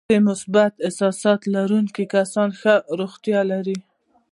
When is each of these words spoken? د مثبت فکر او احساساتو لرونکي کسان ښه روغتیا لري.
د 0.09 0.13
مثبت 0.27 0.71
فکر 0.73 0.79
او 0.81 0.85
احساساتو 0.87 1.51
لرونکي 1.55 2.03
کسان 2.15 2.49
ښه 2.59 2.75
روغتیا 2.99 3.39
لري. 3.51 3.77